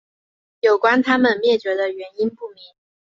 [0.61, 2.73] 有关它们灭绝的原因不明。